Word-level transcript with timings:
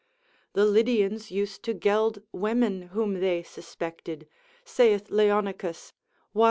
The 0.53 0.65
Lydians 0.65 1.29
used 1.29 1.61
to 1.61 1.75
geld 1.75 2.23
women 2.31 2.81
whom 2.89 3.19
they 3.19 3.43
suspected, 3.43 4.27
saith 4.65 5.11
Leonicus 5.11 5.93
var. 6.33 6.39